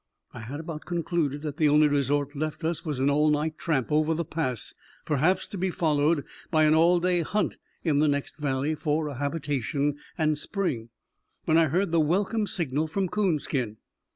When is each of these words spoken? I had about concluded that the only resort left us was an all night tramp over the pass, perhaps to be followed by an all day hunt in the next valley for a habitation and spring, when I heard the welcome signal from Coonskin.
I 0.33 0.39
had 0.39 0.59
about 0.59 0.85
concluded 0.85 1.43
that 1.43 1.57
the 1.57 1.69
only 1.69 1.87
resort 1.87 2.35
left 2.35 2.63
us 2.63 2.83
was 2.83 2.97
an 2.97 3.07
all 3.11 3.29
night 3.29 3.59
tramp 3.59 3.91
over 3.91 4.15
the 4.15 4.25
pass, 4.25 4.73
perhaps 5.05 5.47
to 5.49 5.59
be 5.59 5.69
followed 5.69 6.25
by 6.49 6.63
an 6.63 6.73
all 6.73 6.99
day 6.99 7.21
hunt 7.21 7.57
in 7.83 7.99
the 7.99 8.07
next 8.07 8.37
valley 8.37 8.73
for 8.73 9.09
a 9.09 9.13
habitation 9.13 9.99
and 10.17 10.39
spring, 10.39 10.89
when 11.45 11.57
I 11.59 11.67
heard 11.67 11.91
the 11.91 11.99
welcome 11.99 12.47
signal 12.47 12.87
from 12.87 13.09
Coonskin. 13.09 13.77